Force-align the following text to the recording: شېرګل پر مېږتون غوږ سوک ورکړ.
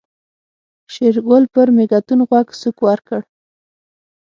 شېرګل 0.93 1.43
پر 1.53 1.67
مېږتون 1.75 2.19
غوږ 2.29 2.47
سوک 2.61 2.77
ورکړ. 2.87 3.21